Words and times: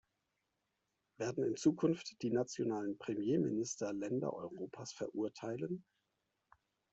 Werden 1.19 1.43
in 1.43 1.55
Zukunft 1.57 2.23
die 2.23 2.31
nationalen 2.31 2.97
Premierminister 2.97 3.93
Länder 3.93 4.33
Europas 4.33 4.91
verurteilen? 4.93 5.83